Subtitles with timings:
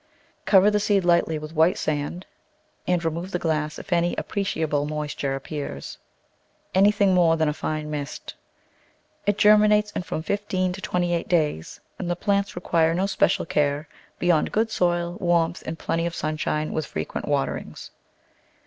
[0.45, 2.25] Cover the seed lightly with white sand
[2.87, 5.97] and remove Digitized by Google Eight] gottg^gtang s* the glass if any appreciable moisture appears—
[6.73, 8.33] any thing more than a fine mist.
[9.27, 13.47] It germinates in from fifteen to twenty days, and the plants require no spe cial
[13.47, 13.87] care
[14.17, 17.91] beyond good soil, warmth, and plenty of sunshine with frequent waterings.